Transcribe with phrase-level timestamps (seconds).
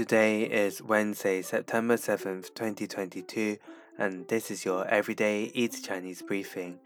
[0.00, 3.58] Today is Wednesday, September 7th, 2022,
[3.98, 6.78] and this is your Everyday Easy Chinese Briefing.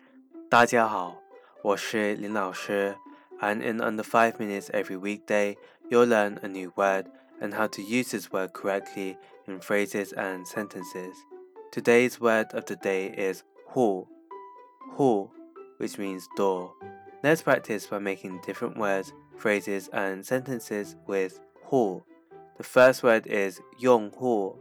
[0.49, 1.23] 大家好，
[1.63, 2.97] 我是林老师,
[3.39, 5.57] and in under 5 minutes every weekday,
[5.89, 7.07] you'll learn a new word
[7.41, 11.15] and how to use this word correctly in phrases and sentences.
[11.71, 13.45] Today's word of the day is
[13.75, 14.09] hu,
[14.97, 15.31] hu,
[15.77, 16.73] which means door.
[17.23, 21.39] Let's practice by making different words, phrases, and sentences with
[21.71, 22.03] hu.
[22.60, 24.60] The first word is 用户,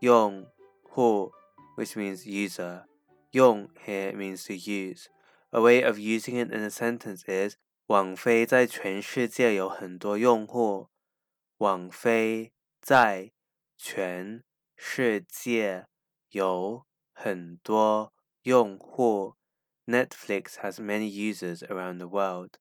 [0.00, 0.46] 用
[0.82, 1.32] 户,
[1.76, 2.86] which means user.
[3.30, 5.08] 用 here means to use.
[5.52, 7.56] A way of using it in a sentence is
[7.88, 10.88] 网飞在全世界有很多用户。
[11.58, 13.32] 网飞在
[13.76, 14.42] 全
[14.74, 15.86] 世界
[16.30, 19.36] 有很多用户。
[19.86, 22.58] Netflix has many users around the world.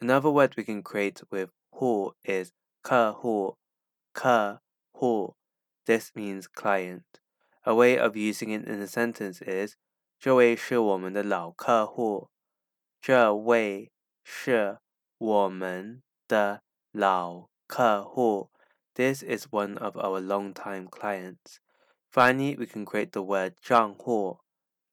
[0.00, 3.58] Another word we can create with 户 is 客户
[4.12, 4.62] 客
[4.92, 5.36] 户
[5.84, 7.04] This means client.
[7.62, 9.76] A way of using it in a sentence is
[10.18, 12.30] 这位是我们的老客户。
[13.00, 14.78] 这位是
[15.16, 18.50] 我们的老客户.
[18.94, 21.60] This is one of our long-time clients.
[22.10, 24.40] Finally, we can create the word 账户,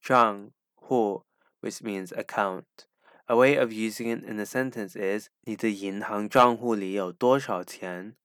[0.00, 1.24] 账户
[1.60, 2.86] which means account.
[3.26, 8.16] A way of using it in a sentence is 你的银行账户里有多少钱？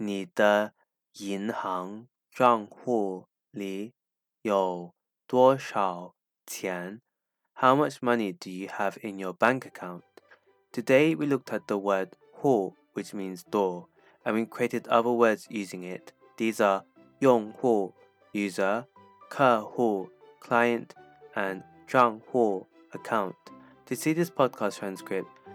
[0.00, 0.74] 你的
[1.18, 3.94] 银行账户里
[4.42, 4.94] 有
[5.26, 6.14] 多少
[6.46, 7.00] 钱？
[7.54, 10.02] How much money do you have in your bank account?
[10.72, 13.86] Today we looked at the word 户 which means door,
[14.24, 16.12] and we created other words using it.
[16.36, 16.84] These are
[17.20, 17.94] 用户
[18.32, 18.84] user,
[19.30, 20.10] 客户
[20.40, 20.90] client,
[21.34, 23.34] and 账户 account.
[23.86, 25.28] To see this podcast transcript,